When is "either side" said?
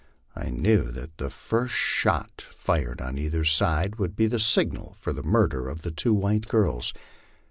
3.19-3.97